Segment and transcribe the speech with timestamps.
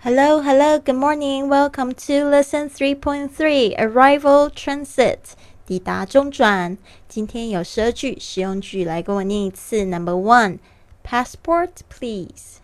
[0.00, 1.48] Hello, hello, good morning.
[1.48, 3.74] Welcome to lesson three point three.
[3.76, 5.34] Arrival transit.
[5.66, 6.78] 抵达中转。
[7.08, 9.84] 今天有十二句实用句，来跟我念一次。
[9.84, 10.58] Number one,
[11.04, 12.60] passport, please.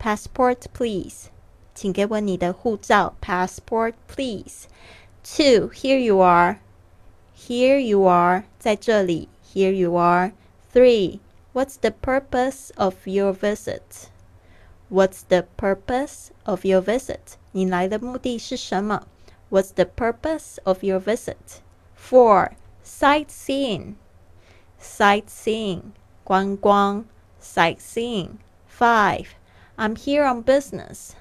[0.00, 1.26] Passport, please.
[1.74, 3.14] 请给我你的护照。
[3.22, 4.66] Passport, please.
[5.22, 6.58] Two, here you are.
[7.36, 8.44] Here you are.
[8.58, 9.28] 在这里。
[9.54, 10.32] Here you are.
[10.72, 11.20] Three,
[11.52, 14.08] what's the purpose of your visit?
[14.88, 17.36] What's the purpose of your visit?
[17.52, 19.06] 你来的目的是什么？
[19.50, 21.60] What's the purpose of your visit?
[21.96, 22.52] Four,
[22.84, 23.94] sightseeing.
[24.80, 25.92] Sightseeing,
[26.24, 27.06] 观光
[27.40, 28.38] sightseeing.
[28.68, 29.28] Five,
[29.76, 31.12] I'm here on business.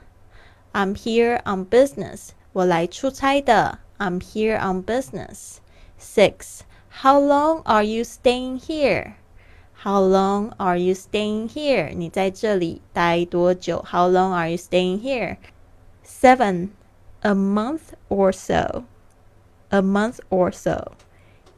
[0.73, 2.29] I'm here on business.
[2.51, 3.79] 我来出差的。
[3.99, 5.59] I'm here on business.
[5.99, 6.61] Six,
[7.01, 9.13] how long are you staying here?
[9.83, 11.93] How long are you staying here?
[11.93, 13.83] 你在这里待多久？
[13.89, 15.37] How long are you staying here?
[16.03, 16.69] Seven,
[17.21, 18.85] a month or so.
[19.69, 20.93] A month or so.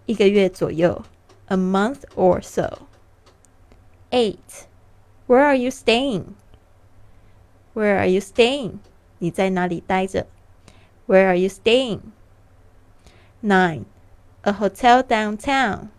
[0.06, 1.04] 一个月左右。
[1.48, 2.88] A month or so.
[4.10, 4.66] Eight,
[5.28, 6.36] where are you staying?
[7.74, 8.80] Where are you staying?
[9.20, 10.26] 你在哪里待着？
[11.08, 12.00] Where are you staying?
[13.44, 13.86] Nine,
[14.42, 15.90] a hotel downtown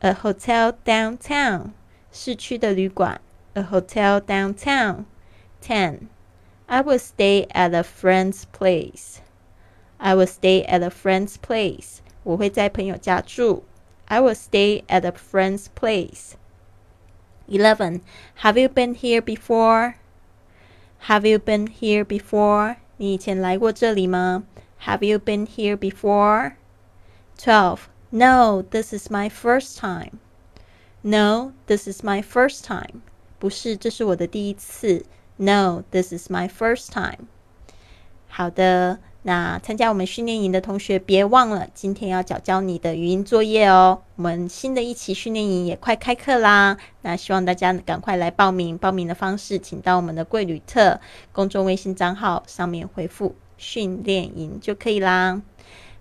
[0.00, 1.70] a hotel downtown，
[2.10, 3.20] 市区的旅馆，
[3.54, 5.04] a hotel downtown.
[5.60, 6.08] Ten,
[6.66, 9.18] I will stay at a friend's place.
[9.98, 11.98] I will stay at a friend's place.
[12.24, 13.64] 我会在朋友家住。
[14.06, 16.32] I will stay at a friend's place.
[17.48, 18.00] Eleven,
[18.42, 19.94] Have you been here before?
[21.06, 22.76] Have you been here before?
[22.96, 24.44] 你以前来过这里吗？
[24.84, 26.54] Have you been here before?
[27.38, 27.78] Twelve.
[28.09, 30.19] No, this is my first time.
[31.03, 33.01] No, this is my first time.
[33.37, 35.05] 不是，这是我的第一次。
[35.35, 37.27] No, this is my first time.
[38.29, 44.01] 好的，那参加我们训练营的同学，别忘了今天要交交你的语音作业哦。
[44.15, 48.77] 我们新的一期训练营也快开课啦，那希望大家赶快来报名。
[48.77, 51.01] 报名的方式，请到我们的贵旅特
[51.33, 55.41] 公众微信账号上面回复“训练营”就可以啦。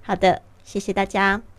[0.03, 0.43] 好的。
[0.67, 1.43] 谢谢大家